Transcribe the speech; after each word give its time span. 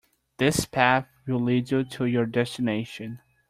This 0.39 0.65
path 0.65 1.07
will 1.27 1.39
lead 1.41 1.69
you 1.69 1.83
to 1.83 2.05
your 2.05 2.25
destination. 2.25 3.19